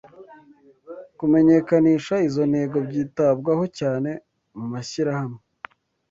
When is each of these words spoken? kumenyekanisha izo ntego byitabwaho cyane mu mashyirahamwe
kumenyekanisha 1.17 2.15
izo 2.27 2.43
ntego 2.51 2.77
byitabwaho 2.87 3.63
cyane 3.79 4.11
mu 4.57 4.65
mashyirahamwe 4.73 5.41